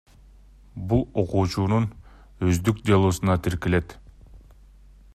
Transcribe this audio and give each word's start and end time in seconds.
Бул 0.93 1.03
окуучунун 1.23 1.85
өздүк 2.51 2.83
делосуна 2.91 3.39
тиркелет. 3.49 3.99